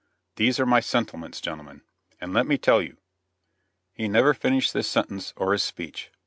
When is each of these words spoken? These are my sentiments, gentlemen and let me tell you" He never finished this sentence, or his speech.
These 0.37 0.59
are 0.59 0.65
my 0.65 0.79
sentiments, 0.79 1.39
gentlemen 1.39 1.83
and 2.19 2.33
let 2.33 2.47
me 2.47 2.57
tell 2.57 2.81
you" 2.81 2.97
He 3.93 4.07
never 4.07 4.33
finished 4.33 4.73
this 4.73 4.89
sentence, 4.89 5.31
or 5.37 5.51
his 5.51 5.61
speech. 5.61 6.09